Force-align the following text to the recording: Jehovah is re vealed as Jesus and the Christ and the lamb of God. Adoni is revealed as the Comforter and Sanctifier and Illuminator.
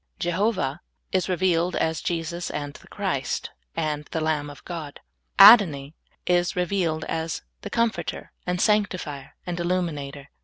Jehovah 0.17 0.81
is 1.11 1.29
re 1.29 1.35
vealed 1.35 1.75
as 1.75 2.01
Jesus 2.01 2.49
and 2.49 2.73
the 2.73 2.87
Christ 2.87 3.51
and 3.75 4.05
the 4.05 4.19
lamb 4.19 4.49
of 4.49 4.65
God. 4.65 4.99
Adoni 5.37 5.93
is 6.25 6.55
revealed 6.55 7.03
as 7.03 7.43
the 7.61 7.69
Comforter 7.69 8.31
and 8.47 8.59
Sanctifier 8.59 9.35
and 9.45 9.59
Illuminator. 9.59 10.31